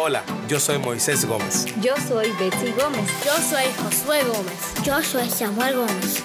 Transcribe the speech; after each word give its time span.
Hola, 0.00 0.22
yo 0.46 0.60
soy 0.60 0.78
Moisés 0.78 1.26
Gómez. 1.26 1.66
Yo 1.82 1.92
soy 2.06 2.30
Betsy 2.38 2.70
Gómez. 2.70 3.10
Yo 3.24 3.32
soy 3.32 3.64
Josué 3.82 4.22
Gómez. 4.22 4.74
Yo 4.84 5.02
soy 5.02 5.28
Samuel 5.28 5.74
Gómez. 5.74 6.22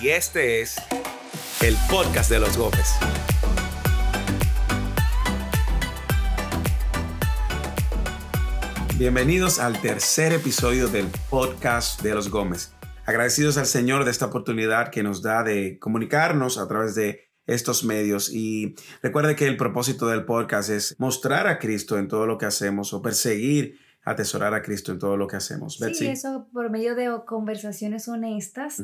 Y 0.00 0.10
este 0.10 0.60
es 0.60 0.76
el 1.60 1.76
podcast 1.90 2.30
de 2.30 2.38
los 2.38 2.56
Gómez. 2.56 2.94
Bienvenidos 8.96 9.58
al 9.58 9.80
tercer 9.82 10.34
episodio 10.34 10.86
del 10.86 11.08
podcast 11.28 12.00
de 12.00 12.14
los 12.14 12.30
Gómez. 12.30 12.74
Agradecidos 13.06 13.58
al 13.58 13.66
Señor 13.66 14.04
de 14.04 14.12
esta 14.12 14.26
oportunidad 14.26 14.90
que 14.90 15.02
nos 15.02 15.20
da 15.20 15.42
de 15.42 15.80
comunicarnos 15.80 16.58
a 16.58 16.68
través 16.68 16.94
de 16.94 17.25
estos 17.46 17.84
medios. 17.84 18.32
Y 18.32 18.74
recuerde 19.02 19.36
que 19.36 19.46
el 19.46 19.56
propósito 19.56 20.06
del 20.08 20.24
podcast 20.24 20.70
es 20.70 20.96
mostrar 20.98 21.46
a 21.46 21.58
Cristo 21.58 21.98
en 21.98 22.08
todo 22.08 22.26
lo 22.26 22.38
que 22.38 22.46
hacemos 22.46 22.92
o 22.92 23.02
perseguir, 23.02 23.78
atesorar 24.02 24.54
a 24.54 24.62
Cristo 24.62 24.92
en 24.92 24.98
todo 24.98 25.16
lo 25.16 25.26
que 25.26 25.36
hacemos. 25.36 25.78
Sí, 25.94 26.06
eso 26.06 26.48
por 26.52 26.70
medio 26.70 26.94
de 26.94 27.10
conversaciones 27.26 28.08
honestas. 28.08 28.82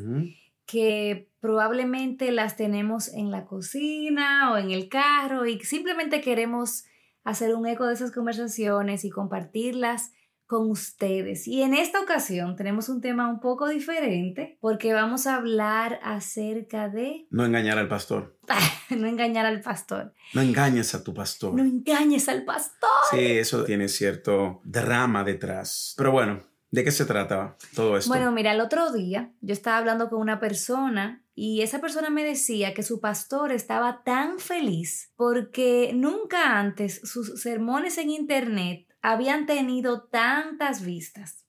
que 0.65 1.29
probablemente 1.41 2.31
las 2.31 2.57
tenemos 2.57 3.09
en 3.09 3.33
la 3.33 3.47
cocina 3.47 4.53
o 4.53 4.59
en 4.59 4.71
el 4.71 4.89
carro 4.89 5.45
y 5.45 5.59
simplemente 5.61 6.21
queremos 6.21 6.85
hacer 7.25 7.57
un 7.57 7.67
eco 7.67 7.87
de 7.87 7.95
esas 7.95 8.13
conversaciones 8.13 9.05
y 9.05 9.11
compartirlas 9.11 10.13
con 10.53 10.71
ustedes. 10.71 11.49
Y 11.49 11.63
en 11.63 11.73
esta 11.73 11.99
ocasión 11.99 12.57
tenemos 12.57 12.91
un 12.91 13.01
tema 13.01 13.27
un 13.27 13.41
poco 13.41 13.69
diferente 13.69 14.59
porque 14.61 14.93
vamos 14.93 15.27
a 15.27 15.37
hablar 15.37 15.99
acerca 16.03 16.91
de... 16.91 17.27
No 17.31 17.47
engañar 17.47 17.79
al 17.79 17.89
pastor. 17.89 18.37
no 18.91 19.07
engañar 19.07 19.47
al 19.47 19.63
pastor. 19.63 20.13
No 20.35 20.43
engañes 20.43 20.95
a 20.95 21.03
tu 21.03 21.15
pastor. 21.15 21.55
No 21.55 21.63
engañes 21.63 22.29
al 22.29 22.45
pastor. 22.45 22.91
Sí, 23.11 23.39
eso 23.39 23.65
tiene 23.65 23.89
cierto 23.89 24.61
drama 24.63 25.25
detrás. 25.25 25.95
Pero 25.97 26.13
bueno, 26.13 26.43
¿de 26.71 26.85
qué 26.85 26.91
se 26.91 27.07
trata 27.07 27.57
todo 27.75 27.97
esto? 27.97 28.11
Bueno, 28.11 28.31
mira, 28.31 28.53
el 28.53 28.61
otro 28.61 28.93
día 28.93 29.33
yo 29.41 29.55
estaba 29.55 29.79
hablando 29.79 30.11
con 30.11 30.21
una 30.21 30.39
persona 30.39 31.25
y 31.35 31.63
esa 31.63 31.81
persona 31.81 32.11
me 32.11 32.25
decía 32.25 32.75
que 32.75 32.83
su 32.83 33.01
pastor 33.01 33.53
estaba 33.53 34.03
tan 34.05 34.39
feliz 34.39 35.15
porque 35.17 35.93
nunca 35.95 36.59
antes 36.59 37.01
sus 37.05 37.41
sermones 37.41 37.97
en 37.97 38.11
internet 38.11 38.92
habían 39.03 39.47
tenido 39.47 40.05
tantas 40.05 40.85
vistas. 40.85 41.45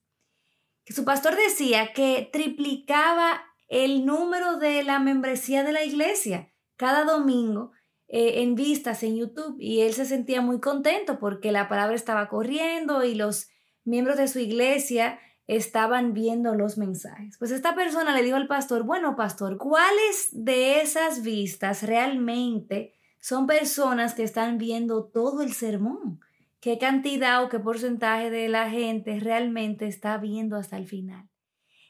Que 0.84 0.92
su 0.92 1.04
pastor 1.04 1.36
decía 1.36 1.92
que 1.94 2.28
triplicaba 2.30 3.42
el 3.68 4.04
número 4.04 4.58
de 4.58 4.82
la 4.82 4.98
membresía 4.98 5.64
de 5.64 5.72
la 5.72 5.84
iglesia 5.84 6.52
cada 6.76 7.04
domingo 7.04 7.72
eh, 8.08 8.42
en 8.42 8.54
vistas 8.54 9.02
en 9.02 9.16
YouTube 9.16 9.56
y 9.58 9.80
él 9.80 9.94
se 9.94 10.04
sentía 10.04 10.42
muy 10.42 10.60
contento 10.60 11.18
porque 11.18 11.52
la 11.52 11.68
palabra 11.68 11.94
estaba 11.94 12.28
corriendo 12.28 13.02
y 13.04 13.14
los 13.14 13.48
miembros 13.84 14.18
de 14.18 14.28
su 14.28 14.40
iglesia 14.40 15.18
estaban 15.46 16.12
viendo 16.12 16.54
los 16.54 16.76
mensajes. 16.76 17.36
Pues 17.38 17.50
esta 17.50 17.74
persona 17.74 18.14
le 18.14 18.22
dijo 18.22 18.36
al 18.36 18.46
pastor, 18.46 18.82
bueno, 18.82 19.16
pastor, 19.16 19.58
¿cuáles 19.58 20.28
de 20.32 20.80
esas 20.80 21.22
vistas 21.22 21.82
realmente 21.82 22.94
son 23.20 23.46
personas 23.46 24.14
que 24.14 24.22
están 24.22 24.58
viendo 24.58 25.04
todo 25.04 25.42
el 25.42 25.52
sermón? 25.52 26.20
Qué 26.64 26.78
cantidad 26.78 27.44
o 27.44 27.50
qué 27.50 27.60
porcentaje 27.60 28.30
de 28.30 28.48
la 28.48 28.70
gente 28.70 29.20
realmente 29.20 29.86
está 29.86 30.16
viendo 30.16 30.56
hasta 30.56 30.78
el 30.78 30.86
final. 30.86 31.28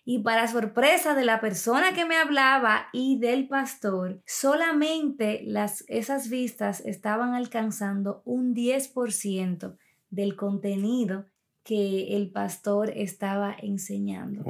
Y 0.04 0.24
para 0.24 0.48
sorpresa 0.48 1.14
de 1.14 1.24
la 1.24 1.40
persona 1.40 1.92
que 1.94 2.04
me 2.04 2.16
hablaba 2.16 2.88
y 2.92 3.20
del 3.20 3.46
pastor, 3.46 4.20
solamente 4.26 5.42
las, 5.44 5.84
esas 5.86 6.28
vistas 6.28 6.80
estaban 6.80 7.34
alcanzando 7.34 8.20
un 8.24 8.52
10% 8.52 9.76
del 10.10 10.34
contenido 10.34 11.26
que 11.62 12.16
el 12.16 12.32
pastor 12.32 12.90
estaba 12.96 13.54
enseñando. 13.56 14.42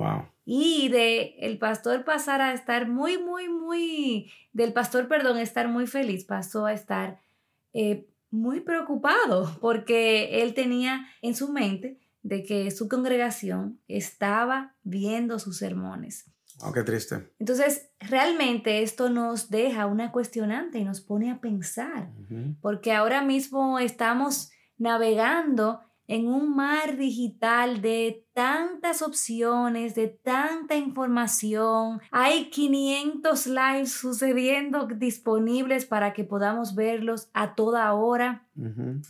Y 0.47 0.89
de 0.89 1.37
el 1.41 1.59
pastor 1.59 2.07
pasar 2.07 2.41
a 2.41 2.55
estar 2.55 2.89
muy, 2.89 3.19
muy, 3.19 3.51
muy, 3.51 4.33
del 4.55 4.73
pastor, 4.73 5.07
perdón, 5.07 5.37
estar 5.37 5.69
muy 5.69 5.87
feliz, 5.87 6.25
pasó 6.25 6.65
a 6.65 6.73
estar 6.73 7.21
eh, 7.75 8.09
muy 8.35 8.61
preocupado 8.61 9.57
porque 9.61 10.43
él 10.43 10.55
tenía 10.55 11.07
en 11.23 11.35
su 11.35 11.53
mente 11.53 12.01
de 12.23 12.43
que 12.43 12.71
su 12.71 12.89
congregación 12.89 13.81
estaba 13.87 14.75
viendo 14.83 15.39
sus 15.39 15.59
sermones. 15.59 16.31
Oh, 16.61 16.73
qué 16.73 16.83
triste. 16.83 17.33
Entonces, 17.39 17.91
realmente 18.01 18.83
esto 18.83 19.09
nos 19.09 19.51
deja 19.51 19.87
una 19.87 20.13
cuestionante 20.13 20.79
y 20.79 20.85
nos 20.85 21.01
pone 21.01 21.31
a 21.31 21.41
pensar, 21.41 22.11
porque 22.61 22.93
ahora 22.93 23.23
mismo 23.23 23.79
estamos 23.79 24.51
navegando 24.79 25.81
en 26.07 26.29
un 26.29 26.55
mar 26.55 26.97
digital 26.97 27.81
de 27.81 28.25
tantas 28.35 29.03
opciones, 29.03 29.95
de 29.95 30.09
tanta 30.09 30.77
información. 30.77 32.01
Hay 32.11 32.51
500 32.51 33.47
lives 33.47 33.93
sucediendo 33.93 34.87
disponibles 34.87 35.87
para 35.87 36.13
que 36.13 36.25
podamos 36.25 36.75
verlos 36.75 37.29
a 37.33 37.55
toda 37.55 37.93
hora. 37.95 38.47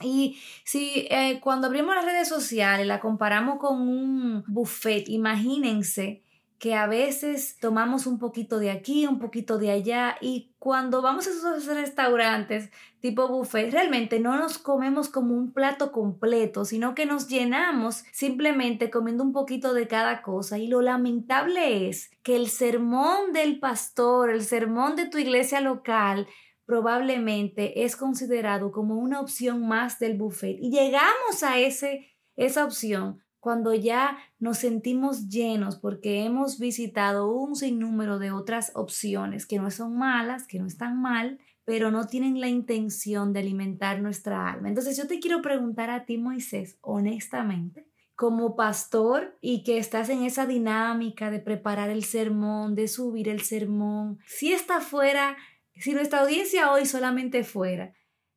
Y 0.00 0.38
si 0.64 1.06
eh, 1.10 1.38
cuando 1.42 1.66
abrimos 1.66 1.94
las 1.94 2.04
redes 2.04 2.28
sociales 2.28 2.86
la 2.86 3.00
comparamos 3.00 3.58
con 3.58 3.80
un 3.80 4.44
buffet, 4.46 5.08
imagínense 5.08 6.23
que 6.64 6.74
a 6.74 6.86
veces 6.86 7.58
tomamos 7.60 8.06
un 8.06 8.18
poquito 8.18 8.58
de 8.58 8.70
aquí, 8.70 9.06
un 9.06 9.18
poquito 9.18 9.58
de 9.58 9.70
allá 9.70 10.16
y 10.22 10.54
cuando 10.58 11.02
vamos 11.02 11.26
a 11.26 11.30
esos 11.30 11.66
restaurantes 11.66 12.70
tipo 13.00 13.28
buffet, 13.28 13.70
realmente 13.70 14.18
no 14.18 14.38
nos 14.38 14.56
comemos 14.56 15.10
como 15.10 15.34
un 15.34 15.52
plato 15.52 15.92
completo, 15.92 16.64
sino 16.64 16.94
que 16.94 17.04
nos 17.04 17.28
llenamos 17.28 18.04
simplemente 18.12 18.90
comiendo 18.90 19.24
un 19.24 19.34
poquito 19.34 19.74
de 19.74 19.86
cada 19.88 20.22
cosa. 20.22 20.56
Y 20.56 20.68
lo 20.68 20.80
lamentable 20.80 21.86
es 21.90 22.10
que 22.22 22.34
el 22.34 22.48
sermón 22.48 23.34
del 23.34 23.60
pastor, 23.60 24.30
el 24.30 24.42
sermón 24.42 24.96
de 24.96 25.04
tu 25.04 25.18
iglesia 25.18 25.60
local, 25.60 26.26
probablemente 26.64 27.84
es 27.84 27.94
considerado 27.94 28.72
como 28.72 28.96
una 28.96 29.20
opción 29.20 29.68
más 29.68 29.98
del 29.98 30.16
buffet. 30.16 30.56
Y 30.58 30.70
llegamos 30.70 31.42
a 31.42 31.58
ese 31.58 32.08
esa 32.36 32.64
opción 32.64 33.23
cuando 33.44 33.74
ya 33.74 34.16
nos 34.38 34.56
sentimos 34.56 35.28
llenos 35.28 35.76
porque 35.76 36.24
hemos 36.24 36.58
visitado 36.58 37.30
un 37.30 37.56
sinnúmero 37.56 38.18
de 38.18 38.32
otras 38.32 38.72
opciones 38.74 39.44
que 39.44 39.58
no 39.58 39.70
son 39.70 39.98
malas, 39.98 40.46
que 40.46 40.58
no 40.58 40.66
están 40.66 40.98
mal, 40.98 41.38
pero 41.66 41.90
no 41.90 42.06
tienen 42.06 42.40
la 42.40 42.48
intención 42.48 43.34
de 43.34 43.40
alimentar 43.40 44.00
nuestra 44.00 44.50
alma. 44.50 44.70
Entonces 44.70 44.96
yo 44.96 45.06
te 45.06 45.20
quiero 45.20 45.42
preguntar 45.42 45.90
a 45.90 46.06
ti, 46.06 46.16
Moisés, 46.16 46.78
honestamente, 46.80 47.86
como 48.14 48.56
pastor 48.56 49.36
y 49.42 49.62
que 49.62 49.76
estás 49.76 50.08
en 50.08 50.22
esa 50.22 50.46
dinámica 50.46 51.30
de 51.30 51.40
preparar 51.40 51.90
el 51.90 52.04
sermón, 52.04 52.74
de 52.74 52.88
subir 52.88 53.28
el 53.28 53.42
sermón, 53.42 54.20
si 54.24 54.54
está 54.54 54.80
fuera, 54.80 55.36
si 55.74 55.92
nuestra 55.92 56.20
audiencia 56.20 56.72
hoy 56.72 56.86
solamente 56.86 57.44
fuera 57.44 57.92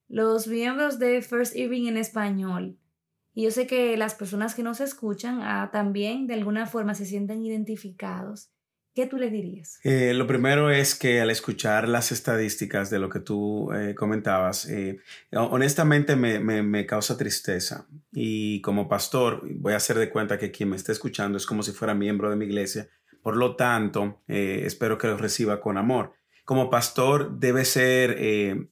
los 0.09 0.47
miembros 0.47 1.00
de 1.00 1.22
First 1.22 1.56
Evening 1.56 1.88
en 1.88 1.97
español, 1.97 2.78
y 3.37 3.43
yo 3.43 3.51
sé 3.51 3.67
que 3.67 3.95
las 3.97 4.15
personas 4.15 4.55
que 4.55 4.63
nos 4.63 4.81
escuchan 4.81 5.41
ah, 5.43 5.69
también 5.71 6.25
de 6.25 6.33
alguna 6.33 6.65
forma 6.65 6.95
se 6.95 7.05
sienten 7.05 7.45
identificados. 7.45 8.49
¿Qué 8.95 9.05
tú 9.05 9.17
les 9.17 9.31
dirías? 9.31 9.79
Eh, 9.83 10.15
lo 10.15 10.25
primero 10.25 10.71
es 10.71 10.95
que 10.95 11.21
al 11.21 11.29
escuchar 11.29 11.87
las 11.87 12.11
estadísticas 12.11 12.89
de 12.89 12.97
lo 12.97 13.09
que 13.09 13.19
tú 13.19 13.71
eh, 13.73 13.93
comentabas, 13.93 14.67
eh, 14.67 15.01
honestamente 15.33 16.15
me, 16.15 16.39
me, 16.39 16.85
causa 16.87 17.15
tristeza. 17.15 17.87
Y 18.11 18.59
como 18.61 18.89
pastor, 18.89 19.43
voy 19.59 19.73
a 19.73 19.77
hacer 19.77 19.99
de 19.99 20.09
cuenta 20.09 20.39
que 20.39 20.49
quien 20.49 20.69
me 20.69 20.75
está 20.75 20.91
escuchando 20.91 21.37
es 21.37 21.45
como 21.45 21.61
si 21.61 21.73
fuera 21.73 21.93
miembro 21.93 22.31
de 22.31 22.37
mi 22.37 22.45
iglesia. 22.45 22.89
Por 23.21 23.37
lo 23.37 23.55
tanto, 23.55 24.23
espero 24.25 24.97
que 24.97 25.05
lo 25.05 25.17
reciba 25.17 25.61
con 25.61 25.77
amor. 25.77 26.13
Como 26.43 26.71
pastor 26.71 27.38
debe 27.38 27.65
ser 27.65 28.17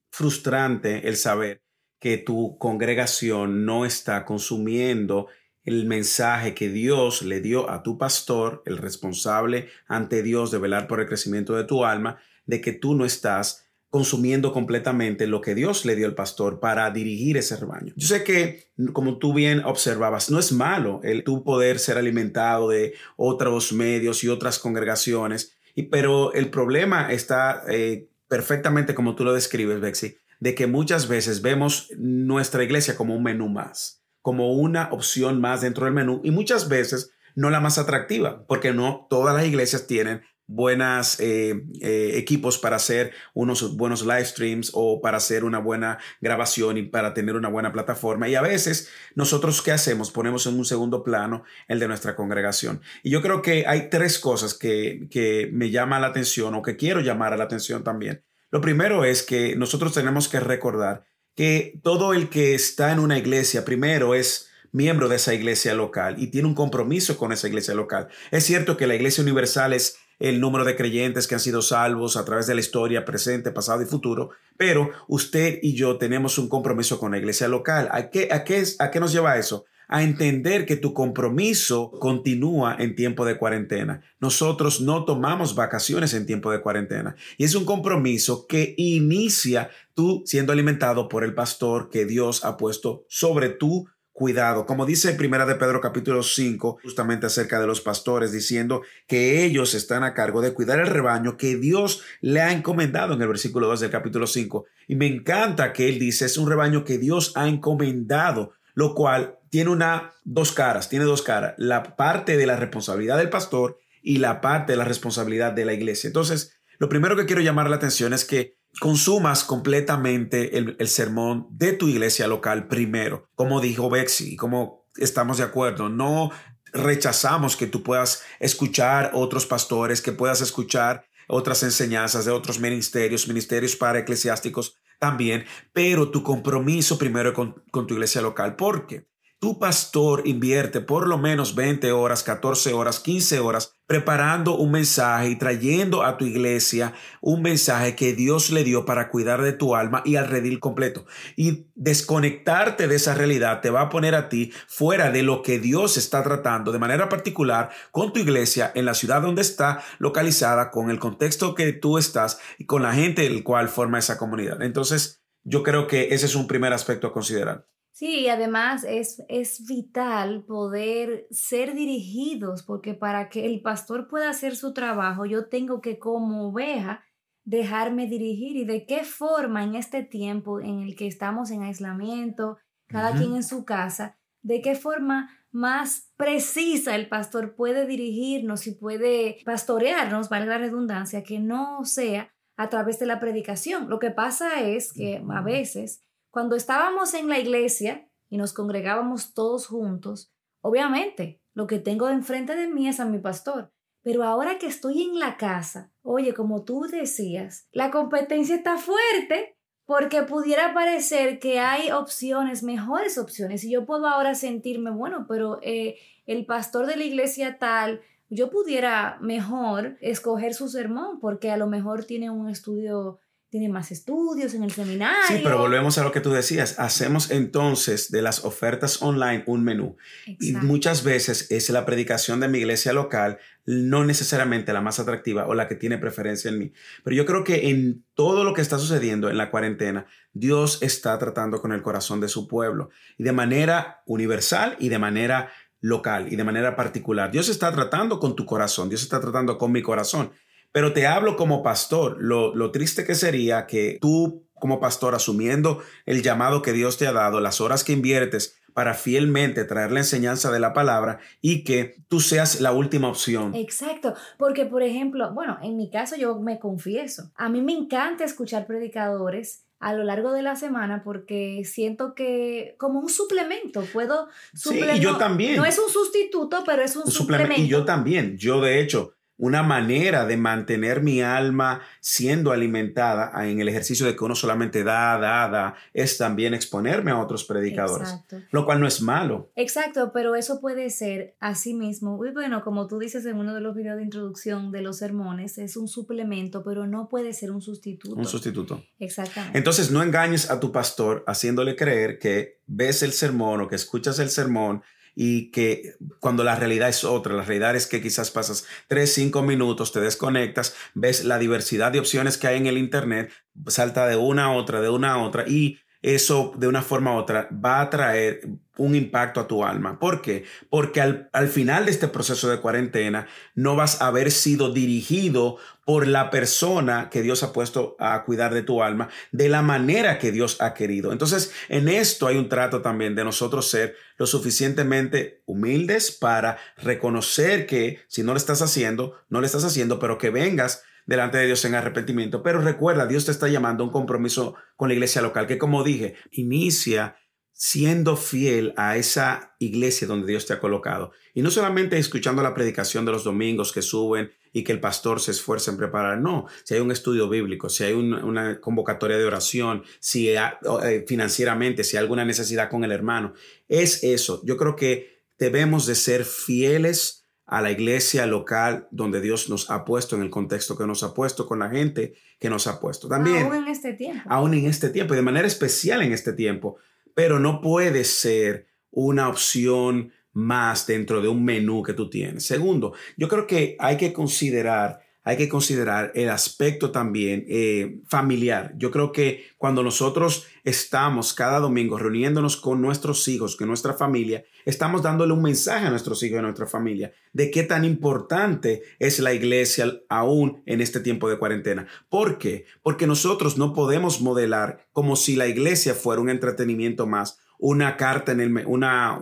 frustrante 0.10 1.08
el 1.08 1.18
saber 1.18 1.65
que 2.06 2.20
tu 2.20 2.60
congregación 2.60 3.66
no 3.66 3.84
está 3.84 4.26
consumiendo 4.26 5.26
el 5.64 5.88
mensaje 5.88 6.54
que 6.54 6.70
Dios 6.70 7.24
le 7.24 7.42
dio 7.42 7.68
a 7.68 7.82
tu 7.82 7.98
pastor, 7.98 8.62
el 8.68 8.78
responsable 8.78 9.70
ante 9.88 10.22
Dios 10.22 10.52
de 10.52 10.60
velar 10.60 10.88
por 10.88 11.00
el 11.00 11.08
crecimiento 11.08 11.56
de 11.56 11.64
tu 11.64 11.84
alma, 11.84 12.20
de 12.46 12.62
que 12.62 12.74
tú 12.74 12.94
no 12.94 13.06
estás 13.06 13.66
consumiendo 13.90 14.54
completamente 14.54 15.26
lo 15.26 15.42
que 15.42 15.56
Dios 15.56 15.84
le 15.84 15.96
dio 15.96 16.06
al 16.06 16.14
pastor 16.14 16.60
para 16.60 16.92
dirigir 16.92 17.38
ese 17.38 17.56
rebaño. 17.56 17.92
Yo 17.96 18.08
sé 18.08 18.24
que, 18.24 18.70
como 18.94 19.18
tú 19.18 19.34
bien 19.34 19.66
observabas, 19.66 20.30
no 20.30 20.38
es 20.38 20.52
malo 20.52 21.02
el 21.04 21.24
tú 21.24 21.44
poder 21.44 21.80
ser 21.80 21.98
alimentado 21.98 22.70
de 22.70 22.94
otros 23.16 23.74
medios 23.74 24.24
y 24.24 24.28
otras 24.28 24.60
congregaciones, 24.60 25.58
y, 25.74 25.82
pero 25.82 26.34
el 26.34 26.52
problema 26.52 27.12
está 27.12 27.64
eh, 27.68 28.10
perfectamente 28.28 28.94
como 28.94 29.16
tú 29.16 29.24
lo 29.24 29.34
describes, 29.34 29.80
Bexy, 29.80 30.18
de 30.40 30.56
que 30.56 30.68
muchas 30.68 31.08
veces 31.08 31.42
vemos 31.42 31.90
nuestra 31.98 32.64
iglesia 32.64 32.96
como 32.96 33.16
un 33.16 33.24
menú 33.24 33.50
más, 33.50 34.04
como 34.22 34.54
una 34.54 34.90
opción 34.92 35.40
más 35.42 35.62
dentro 35.62 35.86
del 35.86 35.94
menú 35.94 36.22
y 36.24 36.32
muchas 36.32 36.70
veces 36.70 37.12
no 37.36 37.50
la 37.50 37.60
más 37.60 37.78
atractiva, 37.78 38.46
porque 38.48 38.74
no 38.74 39.08
todas 39.10 39.36
las 39.36 39.46
iglesias 39.46 39.88
tienen 39.88 40.22
buenas 40.48 41.20
eh, 41.20 41.66
eh, 41.82 42.12
equipos 42.16 42.58
para 42.58 42.76
hacer 42.76 43.14
unos 43.34 43.76
buenos 43.76 44.04
live 44.04 44.26
streams 44.26 44.72
o 44.74 45.02
para 45.02 45.18
hacer 45.18 45.44
una 45.44 45.60
buena 45.60 45.98
grabación 46.22 46.78
y 46.78 46.84
para 46.84 47.14
tener 47.14 47.36
una 47.36 47.50
buena 47.50 47.72
plataforma. 47.72 48.30
Y 48.30 48.36
a 48.36 48.42
veces 48.42 48.90
nosotros, 49.16 49.62
¿qué 49.62 49.72
hacemos? 49.72 50.12
Ponemos 50.12 50.46
en 50.46 50.56
un 50.56 50.66
segundo 50.66 51.04
plano 51.04 51.44
el 51.68 51.80
de 51.80 51.88
nuestra 51.88 52.16
congregación. 52.16 52.82
Y 53.04 53.10
yo 53.10 53.22
creo 53.22 53.42
que 53.42 53.66
hay 53.68 53.90
tres 53.90 54.20
cosas 54.20 54.54
que, 54.54 55.08
que 55.10 55.50
me 55.52 55.72
llama 55.72 56.00
la 56.00 56.08
atención 56.08 56.54
o 56.54 56.62
que 56.62 56.76
quiero 56.76 57.02
llamar 57.02 57.34
a 57.34 57.38
la 57.38 57.46
atención 57.46 57.84
también. 57.84 58.24
Lo 58.56 58.62
primero 58.62 59.04
es 59.04 59.22
que 59.22 59.58
nosotros 59.58 59.92
tenemos 59.92 60.30
que 60.30 60.40
recordar 60.40 61.04
que 61.36 61.78
todo 61.84 62.14
el 62.14 62.30
que 62.30 62.56
está 62.56 62.94
en 62.94 63.00
una 63.00 63.18
iglesia 63.18 63.66
primero 63.66 64.16
es 64.16 64.50
miembro 64.72 65.10
de 65.10 65.18
esa 65.18 65.34
iglesia 65.34 65.74
local 65.74 66.16
y 66.20 66.28
tiene 66.28 66.48
un 66.48 66.56
compromiso 66.56 67.18
con 67.18 67.34
esa 67.34 67.50
iglesia 67.50 67.74
local. 67.74 68.08
Es 68.32 68.46
cierto 68.46 68.78
que 68.78 68.88
la 68.88 68.96
iglesia 68.96 69.22
universal 69.22 69.74
es 69.74 69.98
el 70.20 70.40
número 70.40 70.64
de 70.64 70.78
creyentes 70.78 71.28
que 71.28 71.36
han 71.36 71.42
sido 71.42 71.62
salvos 71.62 72.16
a 72.16 72.24
través 72.24 72.48
de 72.48 72.56
la 72.56 72.62
historia 72.62 73.04
presente, 73.04 73.52
pasado 73.52 73.82
y 73.82 73.88
futuro, 73.88 74.30
pero 74.56 74.90
usted 75.10 75.60
y 75.62 75.76
yo 75.76 75.98
tenemos 75.98 76.38
un 76.38 76.48
compromiso 76.48 76.98
con 76.98 77.12
la 77.12 77.18
iglesia 77.18 77.50
local. 77.50 77.90
¿A 77.92 78.10
qué, 78.10 78.30
a 78.32 78.46
qué, 78.46 79.00
nos 79.02 79.12
lleva 79.12 79.38
eso? 79.38 79.66
A 79.88 80.04
entender 80.04 80.66
que 80.66 80.76
tu 80.76 80.94
compromiso 80.94 81.92
continúa 82.00 82.76
en 82.80 82.96
tiempo 82.96 83.26
de 83.26 83.38
cuarentena. 83.38 84.02
Nosotros 84.20 84.82
no 84.82 85.06
tomamos 85.06 85.56
vacaciones 85.56 86.14
en 86.14 86.26
tiempo 86.26 86.52
de 86.52 86.62
cuarentena 86.62 87.16
y 87.38 87.44
es 87.44 87.56
un 87.56 87.66
compromiso 87.66 88.48
que 88.48 88.74
inicia 88.78 89.70
tú 89.94 90.24
siendo 90.26 90.54
alimentado 90.54 91.08
por 91.08 91.24
el 91.24 91.34
pastor 91.34 91.90
que 91.90 92.06
Dios 92.06 92.44
ha 92.44 92.58
puesto 92.58 93.06
sobre 93.08 93.50
tu 93.50 93.88
cuidado. 94.16 94.66
Como 94.66 94.86
dice 94.86 95.14
Primera 95.14 95.46
de 95.46 95.56
Pedro 95.56 95.82
capítulo 95.82 96.24
5, 96.24 96.80
justamente 96.82 97.26
acerca 97.26 97.60
de 97.60 97.68
los 97.68 97.82
pastores, 97.82 98.32
diciendo 98.32 98.82
que 99.08 99.44
ellos 99.44 99.74
están 99.74 100.04
a 100.04 100.14
cargo 100.14 100.42
de 100.42 100.54
cuidar 100.54 100.80
el 100.80 100.88
rebaño 100.88 101.36
que 101.36 101.58
Dios 101.58 102.02
le 102.22 102.40
ha 102.40 102.54
encomendado 102.54 103.14
en 103.14 103.22
el 103.22 103.28
versículo 103.28 103.68
2 103.68 103.82
del 103.82 103.92
capítulo 103.92 104.26
5. 104.26 104.66
Y 104.88 104.96
me 104.96 105.06
encanta 105.08 105.74
que 105.74 105.90
él 105.90 106.00
dice, 106.00 106.26
es 106.26 106.38
un 106.38 106.48
rebaño 106.48 106.86
que 106.86 106.98
Dios 106.98 107.34
ha 107.36 107.50
encomendado, 107.50 108.54
lo 108.76 108.94
cual 108.94 109.40
tiene 109.50 109.72
una 109.72 110.14
dos 110.24 110.52
caras, 110.52 110.90
tiene 110.90 111.06
dos 111.06 111.24
caras, 111.24 111.56
la 111.58 111.96
parte 111.96 112.38
de 112.38 112.46
la 112.46 112.58
responsabilidad 112.58 113.18
del 113.18 113.30
pastor 113.30 113.80
y 114.04 114.18
la 114.18 114.42
parte 114.42 114.74
de 114.74 114.78
la 114.78 114.86
responsabilidad 114.86 115.54
de 115.54 115.66
la 115.66 115.74
iglesia. 115.74 116.08
Entonces, 116.08 116.60
lo 116.78 116.90
primero 116.90 117.16
que 117.16 117.26
quiero 117.26 117.42
llamar 117.42 117.70
la 117.70 117.78
atención 117.78 118.14
es 118.14 118.26
que 118.26 118.58
consumas 118.80 119.46
completamente 119.46 120.58
el, 120.58 120.88
sermón 120.88 121.48
de 121.50 121.72
tu 121.72 121.88
iglesia 121.88 122.28
local 122.28 122.68
primero, 122.68 123.30
como 123.34 123.62
dijo 123.62 123.90
Bexy, 123.90 124.36
como 124.36 124.86
estamos 124.98 125.38
de 125.38 125.46
acuerdo, 125.46 125.88
no 125.88 126.32
rechazamos 126.74 127.56
que 127.56 127.68
tú 127.68 127.82
puedas 127.82 128.24
escuchar 128.42 129.12
otros 129.14 129.46
pastores, 129.46 130.02
que 130.02 130.12
puedas 130.12 130.42
escuchar 130.42 131.06
otras 131.30 131.64
enseñanzas 131.64 132.26
de 132.26 132.32
otros 132.32 132.60
ministerios, 132.60 133.30
ministerios 133.30 133.78
para 133.78 134.00
eclesiásticos 134.00 134.78
también, 135.00 135.46
pero 135.74 136.12
tu 136.12 136.24
compromiso 136.24 136.98
primero 136.98 137.34
con, 137.34 137.64
con 137.72 137.88
tu 137.88 137.94
iglesia 137.96 138.22
local. 138.22 138.56
¿Por 138.56 138.88
qué? 138.88 139.08
Tu 139.46 139.60
pastor 139.60 140.24
invierte 140.26 140.82
por 140.82 141.08
lo 141.08 141.20
menos 141.20 141.54
20 141.54 141.92
horas, 141.92 142.24
14 142.24 142.74
horas, 142.74 143.00
15 143.00 143.42
horas 143.42 143.76
preparando 143.86 144.58
un 144.58 144.72
mensaje 144.72 145.30
y 145.30 145.36
trayendo 145.36 146.02
a 146.02 146.18
tu 146.18 146.26
iglesia 146.26 146.96
un 147.22 147.44
mensaje 147.44 147.96
que 147.96 148.14
Dios 148.14 148.50
le 148.50 148.64
dio 148.64 148.86
para 148.86 149.08
cuidar 149.10 149.44
de 149.44 149.54
tu 149.54 149.76
alma 149.76 150.02
y 150.04 150.16
al 150.16 150.30
redil 150.30 150.60
completo. 150.60 151.06
Y 151.36 151.68
desconectarte 151.76 152.88
de 152.88 152.96
esa 152.96 153.14
realidad 153.14 153.62
te 153.62 153.70
va 153.70 153.82
a 153.82 153.90
poner 153.90 154.16
a 154.16 154.30
ti 154.30 154.52
fuera 154.68 155.12
de 155.12 155.22
lo 155.22 155.44
que 155.44 155.60
Dios 155.60 155.96
está 155.96 156.24
tratando 156.24 156.72
de 156.72 156.80
manera 156.80 157.08
particular 157.08 157.70
con 157.92 158.14
tu 158.14 158.22
iglesia 158.22 158.72
en 158.74 158.86
la 158.86 158.96
ciudad 158.96 159.22
donde 159.22 159.44
está 159.44 159.84
localizada, 160.00 160.72
con 160.72 160.90
el 160.90 160.98
contexto 160.98 161.54
que 161.54 161.72
tú 161.72 162.00
estás 162.00 162.40
y 162.58 162.66
con 162.66 162.82
la 162.82 162.96
gente 162.96 163.22
del 163.22 163.44
cual 163.44 163.70
forma 163.70 164.00
esa 164.00 164.18
comunidad. 164.18 164.64
Entonces, 164.64 165.22
yo 165.44 165.62
creo 165.62 165.86
que 165.86 166.16
ese 166.16 166.26
es 166.26 166.34
un 166.34 166.48
primer 166.48 166.74
aspecto 166.74 167.06
a 167.06 167.14
considerar. 167.14 167.68
Sí, 167.96 168.24
y 168.24 168.28
además 168.28 168.84
es, 168.84 169.24
es 169.30 169.66
vital 169.66 170.44
poder 170.44 171.28
ser 171.32 171.74
dirigidos, 171.74 172.62
porque 172.64 172.94
para 172.94 173.30
que 173.30 173.46
el 173.46 173.62
pastor 173.62 174.10
pueda 174.10 174.30
hacer 174.30 174.58
su 174.58 174.74
trabajo, 174.74 175.26
yo 175.26 175.48
tengo 175.48 175.80
que 175.80 175.98
como 175.98 176.50
oveja 176.50 177.06
dejarme 177.46 178.08
dirigir. 178.08 178.58
Y 178.58 178.66
de 178.66 178.86
qué 178.86 179.06
forma 179.06 179.64
en 179.64 179.76
este 179.76 180.04
tiempo 180.04 180.60
en 180.60 180.82
el 180.82 180.98
que 180.98 181.08
estamos 181.08 181.52
en 181.52 181.64
aislamiento, 181.64 182.58
cada 182.88 183.16
quien 183.16 183.34
en 183.34 183.44
su 183.44 183.64
casa, 183.64 184.20
de 184.42 184.62
qué 184.62 184.76
forma 184.76 185.30
más 185.52 186.12
precisa 186.18 186.98
el 186.98 187.08
pastor 187.08 187.56
puede 187.56 187.88
dirigirnos 187.88 188.68
y 188.68 188.72
puede 188.74 189.38
pastorearnos, 189.46 190.28
valga 190.28 190.58
la 190.58 190.66
redundancia, 190.66 191.24
que 191.24 191.40
no 191.40 191.86
sea 191.86 192.30
a 192.58 192.68
través 192.68 193.00
de 193.00 193.06
la 193.06 193.22
predicación. 193.22 193.88
Lo 193.88 194.00
que 194.00 194.12
pasa 194.12 194.60
es 194.64 194.92
que 194.92 195.24
a 195.30 195.42
veces 195.42 196.02
cuando 196.36 196.58
estábamos 196.58 197.14
en 197.14 197.30
la 197.30 197.40
iglesia 197.40 198.10
y 198.28 198.36
nos 198.36 198.52
congregábamos 198.52 199.34
todos 199.34 199.68
juntos, 199.68 200.34
obviamente 200.60 201.40
lo 201.54 201.66
que 201.66 201.80
tengo 201.80 202.10
enfrente 202.10 202.58
de 202.58 202.68
mí 202.68 202.90
es 202.90 203.00
a 203.00 203.06
mi 203.06 203.20
pastor. 203.20 203.72
Pero 204.02 204.22
ahora 204.22 204.58
que 204.58 204.68
estoy 204.68 205.04
en 205.04 205.18
la 205.18 205.38
casa, 205.38 205.94
oye, 206.02 206.34
como 206.34 206.66
tú 206.66 206.88
decías, 206.92 207.70
la 207.72 207.90
competencia 207.90 208.54
está 208.54 208.78
fuerte 208.78 209.56
porque 209.86 210.24
pudiera 210.24 210.74
parecer 210.74 211.40
que 211.40 211.62
hay 211.62 211.92
opciones, 211.92 212.64
mejores 212.64 213.18
opciones, 213.18 213.64
y 213.64 213.72
yo 213.72 213.86
puedo 213.86 214.06
ahora 214.06 214.36
sentirme, 214.36 214.92
bueno, 214.92 215.28
pero 215.30 215.60
eh, 215.62 215.96
el 216.26 216.46
pastor 216.46 216.86
de 216.86 216.98
la 216.98 217.06
iglesia 217.06 217.60
tal, 217.60 218.02
yo 218.28 218.50
pudiera 218.50 219.20
mejor 219.22 219.96
escoger 220.02 220.54
su 220.54 220.68
sermón 220.68 221.22
porque 221.22 221.50
a 221.50 221.56
lo 221.56 221.68
mejor 221.68 222.04
tiene 222.04 222.30
un 222.30 222.50
estudio 222.50 223.22
tiene 223.56 223.70
más 223.70 223.90
estudios 223.90 224.54
en 224.54 224.64
el 224.64 224.72
seminario. 224.72 225.16
Sí, 225.30 225.40
pero 225.42 225.58
volvemos 225.58 225.98
a 225.98 226.04
lo 226.04 226.12
que 226.12 226.20
tú 226.20 226.30
decías. 226.30 226.78
Hacemos 226.78 227.32
entonces 227.32 228.12
de 228.12 228.22
las 228.22 228.44
ofertas 228.44 229.02
online 229.02 229.44
un 229.46 229.64
menú. 229.64 229.96
Y 230.26 230.52
muchas 230.52 231.06
veces 231.06 231.50
es 231.50 231.70
la 231.70 231.86
predicación 231.86 232.42
de 232.42 232.50
mi 232.50 232.58
iglesia 232.58 232.92
local, 232.92 233.38
no 233.66 234.04
necesariamente 234.04 234.74
la 234.74 234.82
más 234.82 235.00
atractiva 235.00 235.48
o 235.48 235.54
la 235.54 235.70
que 235.70 235.76
tiene 235.76 235.98
preferencia 235.98 236.50
en 236.50 236.60
mí. 236.60 236.74
Pero 237.06 237.16
yo 237.16 237.26
creo 237.26 237.46
que 237.46 237.70
en 237.70 238.04
todo 238.14 238.44
lo 238.44 238.54
que 238.54 238.62
está 238.62 238.78
sucediendo 238.78 239.30
en 239.30 239.38
la 239.38 239.50
cuarentena, 239.50 240.06
Dios 240.34 240.80
está 240.82 241.18
tratando 241.18 241.62
con 241.62 241.72
el 241.72 241.82
corazón 241.82 242.20
de 242.20 242.28
su 242.28 242.50
pueblo. 242.50 242.90
Y 243.18 243.24
de 243.24 243.32
manera 243.32 244.04
universal 244.06 244.76
y 244.80 244.90
de 244.90 245.00
manera 245.00 245.50
local 245.80 246.28
y 246.30 246.36
de 246.36 246.44
manera 246.44 246.76
particular. 246.76 247.32
Dios 247.32 247.48
está 247.48 247.72
tratando 247.72 248.20
con 248.20 248.36
tu 248.36 248.46
corazón, 248.46 248.90
Dios 248.90 249.04
está 249.04 249.22
tratando 249.22 249.58
con 249.58 249.72
mi 249.72 249.82
corazón. 249.82 250.32
Pero 250.76 250.92
te 250.92 251.08
hablo 251.08 251.38
como 251.38 251.64
pastor. 251.64 252.18
Lo, 252.20 252.54
lo 252.54 252.70
triste 252.72 253.06
que 253.06 253.16
sería 253.16 253.66
que 253.66 253.98
tú 254.02 254.46
como 254.56 254.82
pastor, 254.82 255.16
asumiendo 255.16 255.82
el 256.06 256.22
llamado 256.22 256.62
que 256.62 256.74
Dios 256.74 256.98
te 256.98 257.08
ha 257.08 257.14
dado, 257.14 257.40
las 257.40 257.62
horas 257.62 257.86
que 257.86 257.94
inviertes 257.94 258.60
para 258.74 258.94
fielmente 258.94 259.64
traer 259.64 259.94
la 259.94 260.00
enseñanza 260.00 260.52
de 260.52 260.60
la 260.60 260.74
palabra 260.74 261.20
y 261.40 261.64
que 261.64 261.96
tú 262.10 262.20
seas 262.20 262.60
la 262.60 262.74
última 262.74 263.08
opción. 263.08 263.56
Exacto, 263.56 264.16
porque 264.38 264.66
por 264.66 264.84
ejemplo, 264.84 265.34
bueno, 265.34 265.58
en 265.62 265.78
mi 265.78 265.90
caso 265.90 266.18
yo 266.18 266.40
me 266.40 266.60
confieso, 266.60 267.32
a 267.36 267.48
mí 267.48 267.62
me 267.62 267.72
encanta 267.72 268.26
escuchar 268.26 268.68
predicadores 268.68 269.64
a 269.80 269.94
lo 269.94 270.04
largo 270.04 270.34
de 270.34 270.42
la 270.42 270.58
semana 270.58 271.04
porque 271.06 271.64
siento 271.64 272.16
que 272.16 272.76
como 272.78 273.00
un 273.00 273.10
suplemento 273.10 273.82
puedo 273.94 274.28
suplementar. 274.54 274.96
Sí, 274.98 275.02
y 275.02 275.06
yo 275.06 275.18
también. 275.18 275.56
No 275.56 275.64
es 275.64 275.80
un 275.80 275.90
sustituto, 275.90 276.64
pero 276.66 276.82
es 276.82 276.98
un, 276.98 277.10
suplemento. 277.10 277.62
Y 277.62 277.68
yo 277.70 277.86
también. 277.86 278.38
Yo 278.38 278.60
de 278.60 278.82
hecho 278.82 279.15
una 279.38 279.64
manera 279.64 280.26
de 280.26 280.38
mantener 280.38 281.02
mi 281.02 281.22
alma 281.22 281.82
siendo 282.00 282.52
alimentada 282.52 283.32
en 283.46 283.60
el 283.60 283.68
ejercicio 283.68 284.06
de 284.06 284.16
que 284.16 284.24
uno 284.24 284.36
solamente 284.36 284.84
da, 284.84 285.18
da, 285.18 285.50
da, 285.50 285.76
es 285.94 286.18
también 286.18 286.54
exponerme 286.54 287.12
a 287.12 287.20
otros 287.20 287.44
predicadores, 287.44 288.10
Exacto. 288.10 288.38
lo 288.52 288.66
cual 288.66 288.80
no 288.80 288.88
es 288.88 289.02
malo. 289.02 289.52
Exacto, 289.56 290.12
pero 290.14 290.36
eso 290.36 290.62
puede 290.62 290.90
ser 290.90 291.36
así 291.40 291.74
mismo. 291.74 292.24
Y 292.26 292.32
bueno, 292.32 292.64
como 292.64 292.88
tú 292.88 292.98
dices 292.98 293.26
en 293.26 293.38
uno 293.38 293.54
de 293.54 293.62
los 293.62 293.76
videos 293.76 293.98
de 293.98 294.04
introducción 294.04 294.72
de 294.72 294.82
los 294.82 294.98
sermones, 294.98 295.58
es 295.58 295.76
un 295.76 295.88
suplemento, 295.88 296.64
pero 296.64 296.88
no 296.88 297.10
puede 297.10 297.34
ser 297.34 297.52
un 297.52 297.62
sustituto. 297.62 298.16
Un 298.16 298.26
sustituto. 298.26 298.84
Exactamente. 299.00 299.58
Entonces, 299.58 299.92
no 299.92 300.02
engañes 300.02 300.50
a 300.50 300.60
tu 300.60 300.72
pastor 300.72 301.24
haciéndole 301.28 301.76
creer 301.76 302.20
que 302.20 302.62
ves 302.68 303.04
el 303.04 303.12
sermón 303.12 303.62
o 303.62 303.68
que 303.68 303.76
escuchas 303.76 304.20
el 304.20 304.30
sermón 304.30 304.82
y 305.16 305.50
que 305.52 305.96
cuando 306.20 306.44
la 306.44 306.56
realidad 306.56 306.90
es 306.90 307.04
otra, 307.04 307.34
la 307.34 307.44
realidad 307.44 307.76
es 307.76 307.88
que 307.88 308.02
quizás 308.02 308.32
pasas 308.32 308.66
tres, 308.88 309.14
cinco 309.14 309.42
minutos, 309.42 309.92
te 309.92 310.02
desconectas, 310.02 310.76
ves 310.94 311.24
la 311.24 311.40
diversidad 311.40 311.92
de 311.92 312.00
opciones 312.00 312.38
que 312.38 312.48
hay 312.48 312.58
en 312.58 312.68
el 312.68 312.78
Internet, 312.78 313.32
salta 313.68 314.06
de 314.08 314.18
una 314.18 314.46
a 314.46 314.52
otra, 314.52 314.82
de 314.82 314.90
una 314.90 315.14
a 315.14 315.18
otra 315.24 315.46
y 315.48 315.80
eso 316.14 316.54
de 316.56 316.68
una 316.68 316.84
forma 316.84 317.16
u 317.16 317.18
otra 317.18 317.50
va 317.52 317.82
a 317.82 317.90
traer 317.90 318.42
un 318.78 318.94
impacto 318.94 319.40
a 319.40 319.48
tu 319.48 319.64
alma. 319.64 320.00
¿Por 320.00 320.22
qué? 320.22 320.44
Porque 320.70 321.02
al, 321.02 321.30
al, 321.34 321.48
final 321.48 321.86
de 321.86 321.92
este 321.92 322.08
proceso 322.08 322.50
de 322.50 322.60
cuarentena 322.60 323.28
no 323.56 323.76
vas 323.76 324.02
a 324.02 324.08
haber 324.08 324.32
sido 324.32 324.72
dirigido 324.72 325.58
por 325.84 326.08
la 326.08 326.30
persona 326.30 327.10
que 327.10 327.22
Dios 327.22 327.42
ha 327.42 327.54
puesto 327.54 327.96
a 328.00 328.24
cuidar 328.24 328.54
de 328.54 328.62
tu 328.62 328.84
alma 328.84 329.10
de 329.32 329.50
la 329.50 329.62
manera 329.62 330.20
que 330.20 330.32
Dios 330.32 330.62
ha 330.62 330.74
querido. 330.74 331.12
Entonces, 331.12 331.52
en 331.70 331.88
esto 331.88 332.28
hay 332.28 332.38
un 332.38 332.50
trato 332.50 332.82
también 332.82 333.16
de 333.16 333.24
nosotros 333.24 333.68
ser 333.70 333.96
lo 334.18 334.28
suficientemente 334.28 335.42
humildes 335.46 336.12
para 336.12 336.58
reconocer 336.78 337.66
que 337.66 338.00
si 338.08 338.22
no 338.22 338.34
lo 338.34 338.38
estás 338.38 338.62
haciendo, 338.62 339.16
no 339.30 339.40
lo 339.40 339.46
estás 339.46 339.64
haciendo, 339.64 340.00
pero 340.00 340.18
que 340.18 340.30
vengas 340.30 340.84
delante 341.06 341.38
de 341.38 341.46
Dios 341.46 341.64
en 341.66 341.76
arrepentimiento. 341.76 342.44
Pero 342.44 342.62
recuerda, 342.62 343.06
Dios 343.06 343.26
te 343.26 343.32
está 343.32 343.48
llamando 343.48 343.84
a 343.84 343.88
un 343.88 343.94
compromiso 343.94 344.56
con 344.76 344.90
la 344.90 344.96
iglesia 344.96 345.22
local, 345.22 345.48
que 345.48 345.58
como 345.58 345.84
dije, 345.84 346.16
inicia 346.32 347.18
siendo 347.58 348.18
fiel 348.18 348.74
a 348.76 348.98
esa 348.98 349.56
iglesia 349.60 350.08
donde 350.08 350.28
Dios 350.28 350.46
te 350.46 350.52
ha 350.52 350.60
colocado. 350.60 351.12
Y 351.34 351.42
no 351.42 351.50
solamente 351.50 351.98
escuchando 351.98 352.44
la 352.44 352.54
predicación 352.54 353.06
de 353.06 353.14
los 353.14 353.24
domingos 353.24 353.72
que 353.72 353.82
suben 353.82 354.32
y 354.52 354.64
que 354.66 354.74
el 354.74 354.82
pastor 354.82 355.22
se 355.22 355.32
esfuerce 355.32 355.72
en 355.72 355.78
preparar, 355.78 356.20
no, 356.20 356.48
si 356.66 356.74
hay 356.74 356.82
un 356.82 356.92
estudio 356.92 357.30
bíblico, 357.30 357.70
si 357.70 357.86
hay 357.86 357.94
una 357.94 358.60
convocatoria 358.60 359.18
de 359.18 359.24
oración, 359.24 359.84
si 360.02 360.30
eh, 360.30 361.06
financieramente, 361.08 361.86
si 361.86 361.96
hay 361.96 362.04
alguna 362.04 362.26
necesidad 362.26 362.70
con 362.70 362.84
el 362.84 362.92
hermano, 362.92 363.34
es 363.70 364.04
eso. 364.04 364.42
Yo 364.44 364.58
creo 364.58 364.76
que 364.76 365.24
debemos 365.40 365.86
de 365.86 365.96
ser 365.96 366.26
fieles 366.26 367.25
a 367.46 367.62
la 367.62 367.72
iglesia 367.72 368.26
local 368.26 368.88
donde 368.92 369.22
Dios 369.22 369.50
nos 369.50 369.70
ha 369.70 369.86
puesto, 369.86 370.16
en 370.16 370.24
el 370.24 370.30
contexto 370.30 370.78
que 370.78 370.88
nos 370.88 371.04
ha 371.04 371.14
puesto, 371.14 371.46
con 371.46 371.60
la 371.60 371.70
gente 371.70 372.16
que 372.40 372.50
nos 372.50 372.68
ha 372.68 372.80
puesto. 372.80 373.08
También. 373.08 373.44
Aún 373.44 373.56
en 373.56 373.68
este 373.68 373.94
tiempo. 373.94 374.24
Aún 374.28 374.54
en 374.54 374.66
este 374.66 374.90
tiempo 374.90 375.14
y 375.14 375.18
de 375.18 375.24
manera 375.24 375.48
especial 375.48 376.02
en 376.02 376.12
este 376.12 376.34
tiempo. 376.34 376.78
Pero 377.14 377.40
no 377.40 377.62
puede 377.62 378.04
ser 378.04 378.68
una 378.92 379.30
opción 379.30 380.12
más 380.34 380.86
dentro 380.86 381.22
de 381.22 381.28
un 381.28 381.46
menú 381.46 381.82
que 381.84 381.94
tú 381.94 382.10
tienes. 382.10 382.46
Segundo, 382.46 382.94
yo 383.16 383.30
creo 383.30 383.48
que 383.48 383.78
hay 383.80 383.98
que 383.98 384.12
considerar 384.12 385.05
hay 385.26 385.38
que 385.38 385.50
considerar 385.50 386.12
el 386.14 386.30
aspecto 386.30 386.92
también 386.92 387.46
eh, 387.50 388.00
familiar. 388.08 388.74
Yo 388.78 388.92
creo 388.92 389.12
que 389.12 389.44
cuando 389.58 389.82
nosotros 389.82 390.46
estamos 390.64 391.34
cada 391.34 391.60
domingo 391.60 391.98
reuniéndonos 391.98 392.56
con 392.56 392.80
nuestros 392.80 393.28
hijos, 393.28 393.56
con 393.56 393.68
nuestra 393.68 393.94
familia, 393.94 394.46
estamos 394.66 395.02
dándole 395.02 395.34
un 395.34 395.42
mensaje 395.42 395.88
a 395.88 395.90
nuestros 395.90 396.22
hijos 396.22 396.36
y 396.36 396.40
a 396.40 396.44
nuestra 396.44 396.68
familia 396.68 397.12
de 397.34 397.50
qué 397.50 397.64
tan 397.64 397.84
importante 397.84 398.84
es 399.00 399.20
la 399.20 399.34
iglesia 399.34 400.00
aún 400.10 400.62
en 400.68 400.80
este 400.80 401.00
tiempo 401.00 401.28
de 401.28 401.40
cuarentena. 401.40 401.88
¿Por 402.08 402.38
qué? 402.38 402.66
Porque 402.84 403.08
nosotros 403.08 403.58
no 403.58 403.74
podemos 403.74 404.22
modelar 404.22 404.88
como 404.94 405.16
si 405.16 405.36
la 405.36 405.48
iglesia 405.48 405.96
fuera 405.96 406.22
un 406.22 406.30
entretenimiento 406.30 407.08
más 407.08 407.40
una 407.60 407.98
carta 407.98 408.32
en 408.32 408.42
el 408.42 408.66
una 408.68 409.20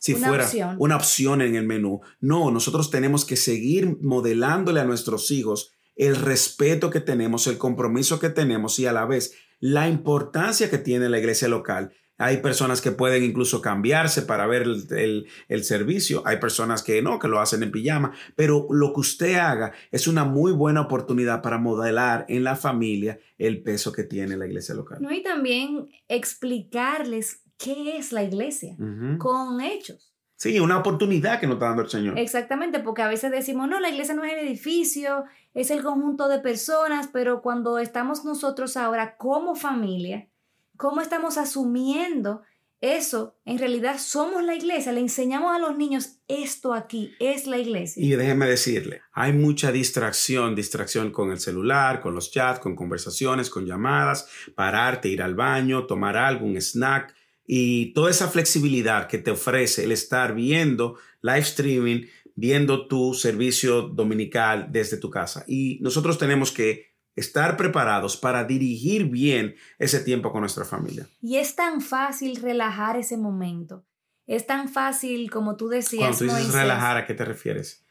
si 0.00 0.14
fuera 0.14 0.48
una 0.78 0.96
opción 0.96 1.42
en 1.42 1.54
el 1.54 1.66
menú. 1.66 2.00
No, 2.20 2.50
nosotros 2.50 2.90
tenemos 2.90 3.24
que 3.24 3.36
seguir 3.36 3.98
modelándole 4.00 4.80
a 4.80 4.84
nuestros 4.84 5.30
hijos 5.30 5.72
el 5.96 6.16
respeto 6.16 6.90
que 6.90 7.00
tenemos, 7.00 7.46
el 7.46 7.58
compromiso 7.58 8.20
que 8.20 8.28
tenemos 8.28 8.78
y 8.78 8.86
a 8.86 8.92
la 8.92 9.06
vez 9.06 9.34
la 9.58 9.88
importancia 9.88 10.70
que 10.70 10.78
tiene 10.78 11.08
la 11.08 11.18
iglesia 11.18 11.48
local. 11.48 11.92
Hay 12.18 12.38
personas 12.38 12.80
que 12.80 12.92
pueden 12.92 13.24
incluso 13.24 13.60
cambiarse 13.60 14.22
para 14.22 14.46
ver 14.46 14.62
el, 14.62 15.26
el, 15.48 15.64
servicio. 15.64 16.22
Hay 16.24 16.38
personas 16.38 16.82
que 16.82 17.02
no, 17.02 17.18
que 17.18 17.28
lo 17.28 17.40
hacen 17.40 17.62
en 17.62 17.70
pijama. 17.70 18.12
Pero 18.36 18.66
lo 18.70 18.94
que 18.94 19.00
usted 19.00 19.34
haga 19.34 19.72
es 19.90 20.06
una 20.06 20.24
muy 20.24 20.52
buena 20.52 20.80
oportunidad 20.80 21.42
para 21.42 21.58
modelar 21.58 22.24
en 22.28 22.42
la 22.42 22.56
familia 22.56 23.18
el 23.36 23.62
peso 23.62 23.92
que 23.92 24.04
tiene 24.04 24.38
la 24.38 24.46
iglesia 24.46 24.74
local. 24.74 24.98
No, 25.02 25.12
y 25.12 25.22
también 25.22 25.88
explicarles 26.08 27.42
qué 27.58 27.96
es 27.96 28.12
la 28.12 28.22
iglesia 28.22 28.76
con 29.18 29.60
hechos. 29.60 30.12
Sí, 30.38 30.60
una 30.60 30.78
oportunidad 30.78 31.40
que 31.40 31.46
nos 31.46 31.54
está 31.54 31.66
dando 31.66 31.82
el 31.82 31.88
Señor. 31.88 32.18
Exactamente, 32.18 32.80
porque 32.80 33.00
a 33.00 33.08
veces 33.08 33.30
decimos, 33.30 33.68
no, 33.68 33.80
la 33.80 33.88
iglesia 33.88 34.14
no 34.14 34.22
es 34.22 34.34
el 34.34 34.46
edificio, 34.46 35.24
es 35.54 35.70
el 35.70 35.82
conjunto 35.82 36.28
de 36.28 36.40
personas, 36.40 37.08
pero 37.10 37.40
cuando 37.40 37.78
estamos 37.78 38.24
nosotros 38.24 38.76
ahora 38.76 39.16
como 39.16 39.54
familia, 39.54 40.28
¿cómo 40.76 41.00
estamos 41.00 41.38
asumiendo 41.38 42.42
eso? 42.82 43.38
En 43.46 43.58
realidad 43.58 43.96
somos 43.98 44.44
la 44.44 44.54
iglesia, 44.54 44.92
le 44.92 45.00
enseñamos 45.00 45.56
a 45.56 45.58
los 45.58 45.78
niños 45.78 46.18
esto 46.28 46.74
aquí, 46.74 47.14
es 47.18 47.46
la 47.46 47.56
iglesia. 47.56 48.04
Y 48.04 48.10
déjeme 48.10 48.46
decirle, 48.46 49.00
hay 49.12 49.32
mucha 49.32 49.72
distracción, 49.72 50.54
distracción 50.54 51.12
con 51.12 51.30
el 51.30 51.40
celular, 51.40 52.02
con 52.02 52.14
los 52.14 52.30
chats, 52.30 52.60
con 52.60 52.76
conversaciones, 52.76 53.48
con 53.48 53.64
llamadas, 53.64 54.28
pararte, 54.54 55.08
ir 55.08 55.22
al 55.22 55.34
baño, 55.34 55.86
tomar 55.86 56.18
algo, 56.18 56.44
un 56.44 56.58
snack 56.58 57.14
y 57.46 57.92
toda 57.92 58.10
esa 58.10 58.28
flexibilidad 58.28 59.06
que 59.08 59.18
te 59.18 59.30
ofrece 59.30 59.84
el 59.84 59.92
estar 59.92 60.34
viendo 60.34 60.98
live 61.22 61.40
streaming, 61.40 62.06
viendo 62.34 62.86
tu 62.86 63.14
servicio 63.14 63.82
dominical 63.82 64.68
desde 64.70 64.96
tu 64.96 65.10
casa. 65.10 65.44
Y 65.46 65.78
nosotros 65.80 66.18
tenemos 66.18 66.52
que 66.52 66.94
estar 67.14 67.56
preparados 67.56 68.16
para 68.16 68.44
dirigir 68.44 69.06
bien 69.06 69.54
ese 69.78 70.00
tiempo 70.00 70.32
con 70.32 70.40
nuestra 70.40 70.64
familia. 70.64 71.08
Y 71.22 71.36
es 71.36 71.54
tan 71.54 71.80
fácil 71.80 72.36
relajar 72.36 72.96
ese 72.96 73.16
momento. 73.16 73.84
Es 74.26 74.46
tan 74.46 74.68
fácil, 74.68 75.30
como 75.30 75.56
tú 75.56 75.68
decías. 75.68 76.00
Cuando 76.00 76.18
tú 76.18 76.24
dices 76.24 76.52
relajar, 76.52 76.96
¿a 76.96 77.06
qué 77.06 77.14
te 77.14 77.24
refieres? 77.24 77.86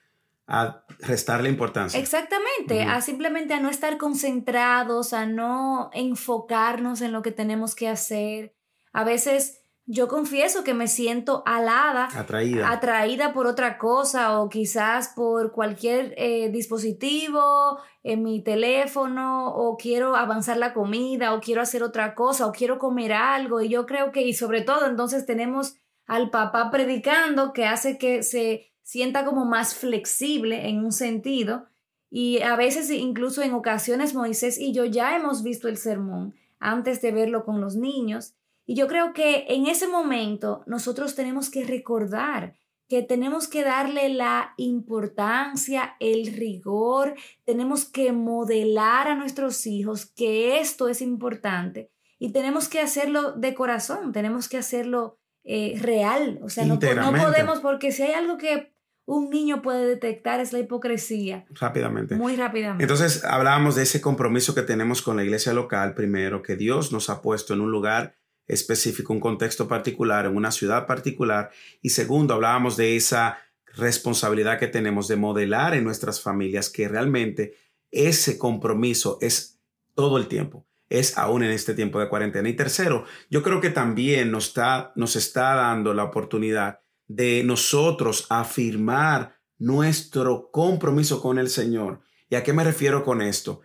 a 0.48 0.86
restarle 1.00 1.50
importancia. 1.50 2.00
Exactamente, 2.00 2.84
a 2.84 3.02
simplemente 3.02 3.54
a 3.54 3.60
no 3.60 3.70
estar 3.70 3.98
concentrados, 3.98 5.14
a 5.14 5.26
no 5.26 5.90
enfocarnos 5.94 7.02
en 7.02 7.12
lo 7.12 7.22
que 7.22 7.32
tenemos 7.32 7.74
que 7.74 7.88
hacer, 7.88 8.55
a 8.96 9.04
veces 9.04 9.62
yo 9.86 10.08
confieso 10.08 10.64
que 10.64 10.74
me 10.74 10.88
siento 10.88 11.44
alada, 11.46 12.08
atraída, 12.16 12.72
atraída 12.72 13.34
por 13.34 13.46
otra 13.46 13.78
cosa 13.78 14.40
o 14.40 14.48
quizás 14.48 15.10
por 15.10 15.52
cualquier 15.52 16.14
eh, 16.16 16.50
dispositivo 16.50 17.78
en 18.04 18.24
mi 18.24 18.42
teléfono 18.42 19.54
o 19.54 19.76
quiero 19.76 20.16
avanzar 20.16 20.56
la 20.56 20.74
comida 20.74 21.34
o 21.34 21.42
quiero 21.42 21.62
hacer 21.62 21.84
otra 21.84 22.16
cosa 22.16 22.48
o 22.48 22.54
quiero 22.54 22.80
comer 22.80 23.12
algo. 23.12 23.60
Y 23.60 23.68
yo 23.68 23.86
creo 23.86 24.14
que 24.14 24.22
y 24.22 24.34
sobre 24.34 24.62
todo 24.62 24.88
entonces 24.88 25.26
tenemos 25.26 25.76
al 26.08 26.30
papá 26.30 26.72
predicando 26.72 27.52
que 27.52 27.66
hace 27.66 27.98
que 27.98 28.24
se 28.24 28.72
sienta 28.82 29.26
como 29.26 29.44
más 29.44 29.76
flexible 29.76 30.70
en 30.70 30.86
un 30.86 30.94
sentido. 30.94 31.66
Y 32.10 32.42
a 32.44 32.56
veces 32.56 32.90
incluso 32.90 33.42
en 33.42 33.54
ocasiones 33.54 34.14
Moisés 34.14 34.58
y 34.58 34.72
yo 34.72 34.86
ya 34.86 35.18
hemos 35.18 35.44
visto 35.44 35.68
el 35.68 35.76
sermón 35.76 36.34
antes 36.60 37.02
de 37.02 37.12
verlo 37.12 37.44
con 37.44 37.60
los 37.60 37.76
niños 37.76 38.36
y 38.66 38.76
yo 38.76 38.88
creo 38.88 39.14
que 39.14 39.46
en 39.50 39.68
ese 39.68 39.88
momento 39.88 40.64
nosotros 40.68 41.16
tenemos 41.16 41.50
que 41.50 41.64
recordar 41.66 42.56
que 42.88 43.02
tenemos 43.02 43.48
que 43.48 43.64
darle 43.64 44.10
la 44.10 44.54
importancia, 44.58 45.96
el 46.00 46.34
rigor, 46.36 47.16
tenemos 47.44 47.86
que 47.86 48.12
modelar 48.12 49.08
a 49.08 49.16
nuestros 49.16 49.66
hijos 49.66 50.06
que 50.06 50.60
esto 50.60 50.88
es 50.88 51.02
importante 51.02 51.92
y 52.20 52.32
tenemos 52.32 52.70
que 52.70 52.80
hacerlo 52.80 53.34
de 53.34 53.56
corazón, 53.56 54.12
tenemos 54.12 54.48
que 54.48 54.58
hacerlo 54.58 55.20
eh, 55.44 55.78
real, 55.82 56.40
o 56.44 56.50
sea, 56.50 56.66
no, 56.66 56.76
no 56.76 57.12
podemos, 57.12 57.60
porque 57.60 57.92
si 57.92 58.04
hay 58.04 58.14
algo 58.14 58.38
que 58.38 58.74
un 59.06 59.30
niño 59.30 59.62
puede 59.62 59.86
detectar 59.86 60.40
es 60.40 60.52
la 60.52 60.60
hipocresía. 60.60 61.46
Rápidamente. 61.52 62.16
Muy 62.16 62.36
rápidamente. 62.36 62.84
Entonces, 62.84 63.24
hablábamos 63.24 63.76
de 63.76 63.84
ese 63.84 64.02
compromiso 64.02 64.56
que 64.56 64.64
tenemos 64.64 65.04
con 65.04 65.16
la 65.16 65.24
iglesia 65.24 65.54
local, 65.54 65.94
primero, 65.94 66.42
que 66.42 66.56
Dios 66.56 66.92
nos 66.92 67.12
ha 67.12 67.22
puesto 67.22 67.54
en 67.54 67.62
un 67.62 67.70
lugar 67.70 68.16
específico, 68.48 69.14
un 69.14 69.20
contexto 69.20 69.68
particular, 69.68 70.26
en 70.26 70.36
una 70.36 70.52
ciudad 70.52 70.86
particular. 70.86 71.52
Y 71.82 71.90
segundo, 71.90 72.34
hablábamos 72.34 72.78
de 72.78 72.96
esa 72.96 73.38
responsabilidad 73.76 74.60
que 74.60 74.68
tenemos 74.68 75.08
de 75.08 75.16
modelar 75.16 75.74
en 75.74 75.84
nuestras 75.84 76.22
familias 76.22 76.70
que 76.70 76.88
realmente 76.88 77.56
ese 77.92 78.38
compromiso 78.38 79.18
es 79.22 79.60
todo 79.94 80.18
el 80.18 80.28
tiempo, 80.28 80.68
es 80.90 81.18
aún 81.18 81.44
en 81.44 81.52
este 81.52 81.74
tiempo 81.74 82.00
de 82.00 82.10
cuarentena. 82.10 82.50
Y 82.50 82.54
tercero, 82.54 83.06
yo 83.30 83.42
creo 83.42 83.62
que 83.62 83.70
también 83.70 84.32
nos 84.32 84.48
está, 84.48 84.92
nos 84.96 85.16
está 85.16 85.56
dando 85.56 85.94
la 85.94 86.04
oportunidad 86.04 86.80
de 87.08 87.44
nosotros 87.44 88.26
afirmar 88.30 89.36
nuestro 89.58 90.50
compromiso 90.52 91.22
con 91.22 91.38
el 91.38 91.50
Señor. 91.50 92.02
¿Y 92.30 92.36
a 92.36 92.44
qué 92.44 92.54
me 92.54 92.64
refiero 92.64 93.04
con 93.04 93.22
esto? 93.22 93.62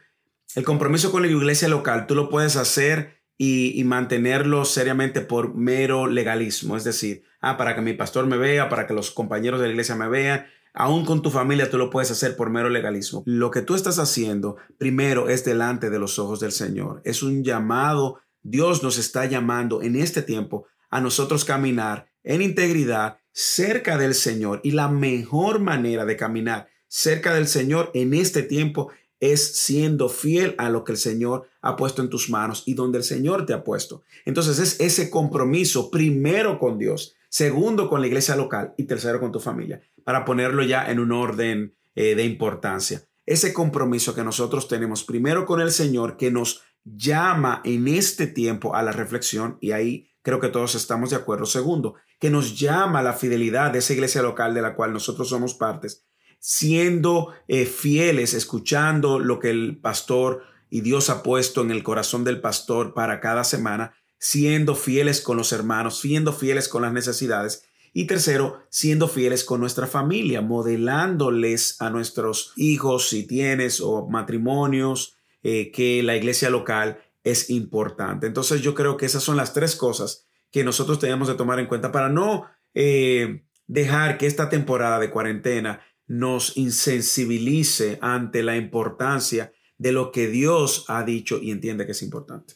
El 0.55 0.65
compromiso 0.65 1.11
con 1.11 1.23
la 1.23 1.29
iglesia 1.29 1.69
local, 1.69 2.07
tú 2.07 2.15
lo 2.15 2.29
puedes 2.29 2.57
hacer 2.57 3.20
y, 3.43 3.83
mantenerlo 3.85 4.67
seriamente 4.67 5.23
por 5.23 5.55
mero 5.55 6.07
legalismo. 6.07 6.77
Es 6.77 6.85
decir, 6.85 7.23
ah, 7.41 7.57
para 7.57 7.75
que 7.75 7.81
mi 7.81 7.95
pastor 7.95 8.27
me 8.27 8.37
vea, 8.37 8.69
para 8.69 8.87
que 8.87 8.93
los 8.93 9.11
compañeros 9.11 9.61
de 9.61 9.67
la 9.67 9.73
iglesia 9.73 9.95
me 9.97 10.11
vean. 10.11 10.45
Aún 10.75 11.07
con 11.07 11.23
tu 11.23 11.31
familia 11.31 11.71
tú 11.71 11.79
lo 11.79 11.89
puedes 11.89 12.11
hacer 12.11 12.37
por 12.37 12.51
mero 12.51 12.69
legalismo. 12.69 13.23
Lo 13.25 13.51
que 13.51 13.63
tú 13.63 13.75
estás 13.75 13.99
haciendo 13.99 14.59
primero 14.77 15.31
es 15.31 15.43
delante 15.43 15.89
de 15.89 15.99
los 15.99 16.19
ojos 16.19 16.39
del 16.39 16.53
Señor. 16.53 17.01
Es 17.07 17.23
un 17.23 17.43
llamado. 17.43 18.21
Dios 18.43 18.83
nos 18.83 18.99
está 18.99 19.25
llamando 19.25 19.81
en 19.81 19.97
este 19.97 20.21
tiempo 20.21 20.67
a 20.91 21.01
nosotros 21.01 21.47
caminar 21.47 22.11
en 22.23 22.43
integridad 22.43 23.21
cerca 23.33 23.97
del 23.97 24.13
Señor. 24.13 24.61
Y 24.65 24.73
la 24.73 24.89
mejor 24.89 25.61
manera 25.61 26.05
de 26.05 26.19
caminar 26.19 26.69
cerca 26.89 27.33
del 27.33 27.47
Señor 27.47 27.91
en 27.95 28.13
este 28.13 28.43
tiempo 28.43 28.91
es 29.21 29.57
siendo 29.57 30.09
fiel 30.09 30.55
a 30.59 30.71
lo 30.71 30.83
que 30.83 30.93
el 30.93 30.99
Señor 30.99 31.47
ha 31.61 31.77
puesto 31.77 32.03
en 32.03 32.09
tus 32.09 32.31
manos 32.31 32.63
y 32.67 32.75
donde 32.75 32.99
el 32.99 33.05
Señor 33.05 33.47
te 33.47 33.53
ha 33.53 33.63
puesto. 33.63 34.03
Entonces 34.25 34.59
es 34.59 34.81
ese 34.81 35.11
compromiso 35.11 35.91
primero 35.91 36.59
con 36.59 36.79
Dios, 36.79 37.15
segundo 37.29 37.89
con 37.89 38.01
la 38.01 38.07
iglesia 38.07 38.35
local 38.35 38.75
y 38.77 38.85
tercero 38.85 39.21
con 39.21 39.31
tu 39.31 39.39
familia, 39.39 39.83
para 40.05 40.25
ponerlo 40.25 40.63
ya 40.63 40.91
en 40.91 40.99
un 40.99 41.13
orden 41.13 41.77
eh, 41.95 42.15
de 42.15 42.25
importancia. 42.25 43.05
Ese 43.27 43.53
compromiso 43.53 44.15
que 44.15 44.25
nosotros 44.25 44.67
tenemos 44.67 45.05
primero 45.05 45.47
con 45.47 45.61
el 45.61 45.71
Señor 45.71 46.17
que 46.17 46.31
nos 46.31 46.63
llama 46.85 47.61
en 47.65 47.87
este 47.89 48.27
tiempo 48.27 48.75
a 48.75 48.83
la 48.83 48.91
reflexión 48.91 49.59
y 49.61 49.73
ahí 49.73 50.09
creo 50.23 50.41
que 50.41 50.49
todos 50.49 50.75
estamos 50.75 51.11
de 51.11 51.17
acuerdo. 51.17 51.45
Segundo, 51.45 51.95
que 52.19 52.31
nos 52.31 52.59
llama 52.59 53.01
a 53.01 53.03
la 53.03 53.13
fidelidad 53.13 53.71
de 53.71 53.81
esa 53.81 53.93
iglesia 53.93 54.23
local 54.23 54.55
de 54.55 54.63
la 54.63 54.75
cual 54.75 54.93
nosotros 54.93 55.29
somos 55.29 55.55
partes 55.55 56.07
siendo 56.41 57.35
eh, 57.47 57.67
fieles, 57.67 58.35
escuchando 58.35 59.19
lo 59.19 59.39
que 59.39 59.51
el 59.51 59.79
pastor 59.79 60.43
y 60.71 60.81
Dios 60.81 61.11
ha 61.11 61.23
puesto 61.23 61.61
en 61.61 61.71
el 61.71 61.83
corazón 61.83 62.25
del 62.25 62.41
pastor 62.41 62.95
para 62.95 63.21
cada 63.21 63.45
semana, 63.45 63.95
siendo 64.19 64.75
fieles 64.75 65.21
con 65.21 65.37
los 65.37 65.53
hermanos, 65.53 66.01
siendo 66.01 66.33
fieles 66.33 66.69
con 66.69 66.83
las 66.83 66.93
necesidades. 66.93 67.65
Y 67.93 68.07
tercero, 68.07 68.63
siendo 68.71 69.09
fieles 69.09 69.45
con 69.45 69.61
nuestra 69.61 69.87
familia, 69.87 70.41
modelándoles 70.41 71.81
a 71.81 71.91
nuestros 71.91 72.53
hijos, 72.57 73.09
si 73.09 73.27
tienes, 73.27 73.81
o 73.81 74.09
matrimonios, 74.09 75.17
eh, 75.43 75.73
que 75.73 76.03
la 76.03 76.17
iglesia 76.17 76.51
local 76.51 77.03
es 77.25 77.51
importante. 77.51 78.27
Entonces 78.27 78.63
yo 78.63 78.75
creo 78.75 78.97
que 78.97 79.07
esas 79.07 79.23
son 79.23 79.37
las 79.37 79.53
tres 79.53 79.75
cosas 79.75 80.27
que 80.51 80.65
nosotros 80.65 80.99
tenemos 80.99 81.29
de 81.29 81.35
tomar 81.35 81.59
en 81.59 81.67
cuenta 81.67 81.93
para 81.93 82.09
no 82.09 82.47
eh, 82.75 83.45
dejar 83.67 84.19
que 84.19 84.27
esta 84.27 84.49
temporada 84.49 84.99
de 84.99 85.11
cuarentena 85.11 85.81
nos 86.11 86.57
insensibilice 86.57 87.97
ante 88.03 88.43
la 88.43 88.57
importancia 88.57 89.53
de 89.79 89.93
lo 89.93 90.11
que 90.11 90.27
Dios 90.27 90.85
ha 90.89 91.05
dicho 91.05 91.39
y 91.41 91.53
entiende 91.53 91.87
que 91.87 91.93
es 91.93 92.03
importante. 92.03 92.55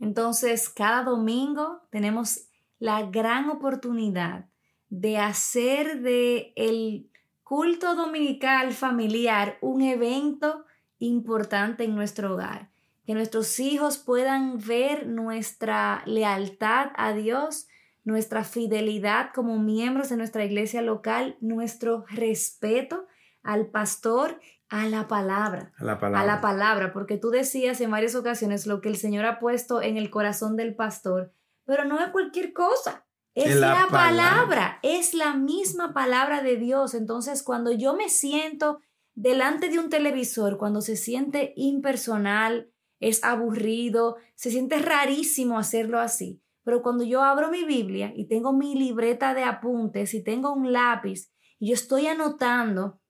Entonces, 0.00 0.68
cada 0.68 1.04
domingo 1.04 1.82
tenemos 1.92 2.48
la 2.80 3.08
gran 3.08 3.48
oportunidad 3.48 4.46
de 4.88 5.18
hacer 5.18 6.02
de 6.02 6.52
el 6.56 7.08
culto 7.44 7.94
dominical 7.94 8.72
familiar 8.72 9.56
un 9.60 9.82
evento 9.82 10.64
importante 10.98 11.84
en 11.84 11.94
nuestro 11.94 12.34
hogar, 12.34 12.72
que 13.06 13.14
nuestros 13.14 13.60
hijos 13.60 13.98
puedan 13.98 14.58
ver 14.58 15.06
nuestra 15.06 16.02
lealtad 16.06 16.88
a 16.96 17.12
Dios, 17.12 17.68
nuestra 18.06 18.44
fidelidad 18.44 19.30
como 19.34 19.58
miembros 19.58 20.10
de 20.10 20.16
nuestra 20.16 20.44
iglesia 20.44 20.80
local, 20.80 21.36
nuestro 21.40 22.04
respeto 22.08 23.08
al 23.42 23.66
pastor, 23.66 24.40
a 24.68 24.86
la 24.86 25.08
palabra. 25.08 25.72
A 25.76 25.84
la 25.84 25.98
palabra. 25.98 26.20
A 26.20 26.24
la 26.24 26.40
palabra, 26.40 26.92
porque 26.92 27.18
tú 27.18 27.30
decías 27.30 27.80
en 27.80 27.90
varias 27.90 28.14
ocasiones 28.14 28.68
lo 28.68 28.80
que 28.80 28.88
el 28.88 28.96
Señor 28.96 29.26
ha 29.26 29.40
puesto 29.40 29.82
en 29.82 29.96
el 29.96 30.08
corazón 30.08 30.56
del 30.56 30.76
pastor, 30.76 31.32
pero 31.64 31.84
no 31.84 32.00
es 32.00 32.10
cualquier 32.10 32.52
cosa. 32.52 33.04
Es 33.34 33.56
la, 33.56 33.88
palabra, 33.90 34.78
es 34.82 35.12
la 35.12 35.34
misma 35.34 35.92
palabra 35.92 36.42
de 36.42 36.56
Dios. 36.56 36.94
Entonces, 36.94 37.42
cuando 37.42 37.72
yo 37.72 37.94
me 37.94 38.08
siento 38.08 38.80
delante 39.14 39.68
de 39.68 39.80
un 39.80 39.90
televisor, 39.90 40.58
cuando 40.58 40.80
se 40.80 40.96
siente 40.96 41.52
impersonal, 41.56 42.70
es 43.00 43.22
aburrido, 43.24 44.16
se 44.36 44.50
siente 44.50 44.78
rarísimo 44.78 45.58
hacerlo 45.58 45.98
así. 45.98 46.40
Pero 46.66 46.82
cuando 46.82 47.04
yo 47.04 47.22
abro 47.22 47.48
mi 47.48 47.62
Biblia 47.62 48.12
y 48.16 48.26
tengo 48.26 48.52
mi 48.52 48.74
libreta 48.74 49.34
de 49.34 49.44
apuntes 49.44 50.14
y 50.14 50.24
tengo 50.24 50.52
un 50.52 50.72
lápiz 50.72 51.32
y 51.60 51.68
yo 51.68 51.74
estoy 51.74 52.08
anotando, 52.08 53.00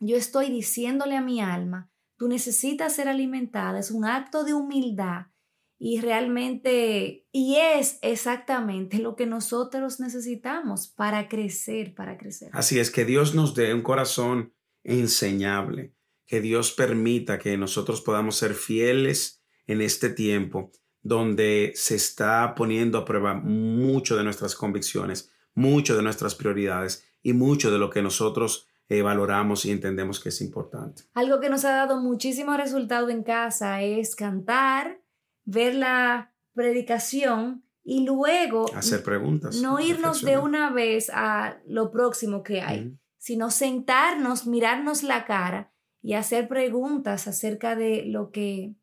yo 0.00 0.16
estoy 0.16 0.48
diciéndole 0.48 1.14
a 1.14 1.20
mi 1.20 1.42
alma, 1.42 1.90
tú 2.16 2.26
necesitas 2.26 2.94
ser 2.94 3.06
alimentada, 3.06 3.78
es 3.78 3.90
un 3.90 4.06
acto 4.06 4.44
de 4.44 4.54
humildad 4.54 5.26
y 5.78 6.00
realmente, 6.00 7.26
y 7.30 7.56
es 7.56 7.98
exactamente 8.00 8.98
lo 8.98 9.14
que 9.14 9.26
nosotros 9.26 10.00
necesitamos 10.00 10.88
para 10.88 11.28
crecer, 11.28 11.94
para 11.94 12.16
crecer. 12.16 12.48
Así 12.54 12.78
es, 12.78 12.90
que 12.90 13.04
Dios 13.04 13.34
nos 13.34 13.54
dé 13.54 13.74
un 13.74 13.82
corazón 13.82 14.54
enseñable, 14.84 15.94
que 16.26 16.40
Dios 16.40 16.72
permita 16.72 17.38
que 17.38 17.58
nosotros 17.58 18.00
podamos 18.00 18.36
ser 18.36 18.54
fieles 18.54 19.44
en 19.66 19.82
este 19.82 20.08
tiempo 20.08 20.72
donde 21.02 21.72
se 21.74 21.94
está 21.94 22.54
poniendo 22.54 22.98
a 22.98 23.04
prueba 23.04 23.34
mucho 23.34 24.16
de 24.16 24.24
nuestras 24.24 24.54
convicciones, 24.54 25.32
mucho 25.54 25.96
de 25.96 26.02
nuestras 26.02 26.34
prioridades 26.34 27.04
y 27.22 27.32
mucho 27.32 27.70
de 27.70 27.78
lo 27.78 27.90
que 27.90 28.02
nosotros 28.02 28.66
eh, 28.88 29.02
valoramos 29.02 29.64
y 29.64 29.70
entendemos 29.70 30.20
que 30.20 30.30
es 30.30 30.40
importante. 30.40 31.04
Algo 31.14 31.40
que 31.40 31.48
nos 31.48 31.64
ha 31.64 31.72
dado 31.72 32.00
muchísimo 32.00 32.56
resultado 32.56 33.08
en 33.08 33.22
casa 33.22 33.82
es 33.82 34.16
cantar, 34.16 35.00
ver 35.44 35.74
la 35.74 36.34
predicación 36.54 37.64
y 37.82 38.04
luego 38.04 38.66
hacer 38.74 39.02
preguntas. 39.02 39.60
No 39.62 39.80
irnos 39.80 40.22
de 40.22 40.38
una 40.38 40.70
vez 40.70 41.10
a 41.14 41.60
lo 41.66 41.90
próximo 41.90 42.42
que 42.42 42.60
hay, 42.60 42.98
sino 43.16 43.50
sentarnos, 43.50 44.46
mirarnos 44.46 45.02
la 45.02 45.24
cara 45.24 45.72
y 46.02 46.14
hacer 46.14 46.48
preguntas 46.48 47.28
acerca 47.28 47.76
de 47.76 48.04
lo 48.06 48.30
que 48.30 48.74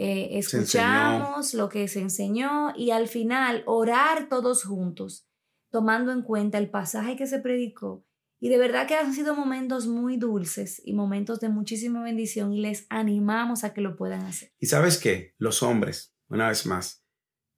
eh, 0.00 0.38
escuchamos 0.38 1.54
lo 1.54 1.68
que 1.68 1.88
se 1.88 1.98
enseñó 1.98 2.72
y 2.76 2.92
al 2.92 3.08
final 3.08 3.64
orar 3.66 4.28
todos 4.28 4.62
juntos, 4.62 5.26
tomando 5.72 6.12
en 6.12 6.22
cuenta 6.22 6.56
el 6.58 6.70
pasaje 6.70 7.16
que 7.16 7.26
se 7.26 7.40
predicó. 7.40 8.06
Y 8.38 8.48
de 8.48 8.58
verdad 8.58 8.86
que 8.86 8.94
han 8.94 9.12
sido 9.12 9.34
momentos 9.34 9.88
muy 9.88 10.16
dulces 10.16 10.80
y 10.84 10.92
momentos 10.92 11.40
de 11.40 11.48
muchísima 11.48 12.00
bendición 12.04 12.52
y 12.52 12.60
les 12.60 12.86
animamos 12.90 13.64
a 13.64 13.74
que 13.74 13.80
lo 13.80 13.96
puedan 13.96 14.20
hacer. 14.20 14.52
Y 14.60 14.66
sabes 14.66 14.98
qué, 14.98 15.34
los 15.36 15.64
hombres, 15.64 16.14
una 16.28 16.46
vez 16.46 16.64
más, 16.64 17.04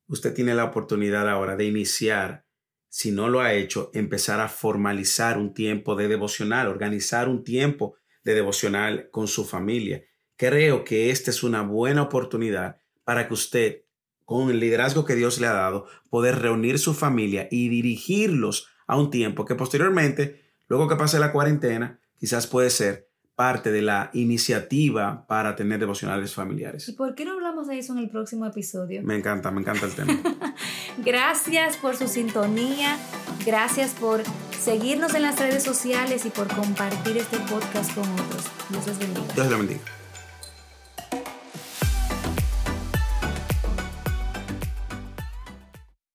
usted 0.07 0.33
tiene 0.33 0.55
la 0.55 0.65
oportunidad 0.65 1.29
ahora 1.29 1.57
de 1.57 1.67
iniciar, 1.67 2.47
si 2.89 3.13
no 3.13 3.29
lo 3.29 3.41
ha 3.41 3.53
hecho, 3.53 3.91
empezar 3.93 4.41
a 4.41 4.49
formalizar 4.49 5.37
un 5.37 5.53
tiempo 5.53 5.95
de 5.95 6.09
devocional, 6.09 6.69
organizar 6.69 7.29
un 7.29 7.45
tiempo 7.45 7.97
de 8.25 8.33
devocional 8.33 9.11
con 9.11 9.29
su 9.29 9.45
familia. 9.45 10.03
Creo 10.41 10.85
que 10.85 11.11
esta 11.11 11.31
es 11.31 11.43
una 11.43 11.61
buena 11.61 12.01
oportunidad 12.01 12.81
para 13.05 13.29
que 13.29 13.35
usted, 13.35 13.83
con 14.25 14.49
el 14.49 14.59
liderazgo 14.59 15.05
que 15.05 15.15
Dios 15.15 15.39
le 15.39 15.47
ha 15.47 15.53
dado, 15.53 15.87
poder 16.09 16.39
reunir 16.39 16.79
su 16.79 16.95
familia 16.95 17.47
y 17.51 17.69
dirigirlos 17.69 18.67
a 18.87 18.97
un 18.97 19.11
tiempo 19.11 19.45
que 19.45 19.55
posteriormente, 19.55 20.41
luego 20.67 20.89
que 20.89 20.97
pase 20.97 21.19
la 21.19 21.31
cuarentena, 21.31 22.01
quizás 22.19 22.47
puede 22.47 22.71
ser 22.71 23.11
parte 23.35 23.71
de 23.71 23.83
la 23.83 24.09
iniciativa 24.15 25.27
para 25.27 25.57
tener 25.57 25.79
devocionales 25.79 26.33
familiares. 26.33 26.89
¿Y 26.89 26.93
por 26.93 27.15
qué 27.15 27.27
no 27.27 27.33
hablamos 27.33 27.67
de 27.69 27.79
eso 27.79 27.93
en 27.93 27.99
el 27.99 28.09
próximo 28.09 28.47
episodio? 28.47 29.03
Me 29.03 29.17
encanta, 29.17 29.51
me 29.51 29.61
encanta 29.61 29.85
el 29.85 29.93
tema. 29.93 30.23
Gracias 31.05 31.77
por 31.77 31.97
su 31.97 32.09
sintonía, 32.09 32.97
gracias 33.45 33.93
por 33.93 34.23
seguirnos 34.59 35.15
en 35.15 35.21
las 35.21 35.39
redes 35.39 35.63
sociales 35.63 36.25
y 36.25 36.31
por 36.31 36.49
compartir 36.49 37.19
este 37.19 37.37
podcast 37.41 37.95
con 37.95 38.11
otros. 38.11 38.47
Dios 38.71 38.87
les 38.87 38.99
bendiga. 38.99 39.35
Dios 39.35 39.51
les 39.51 39.59
bendiga. 39.59 40.00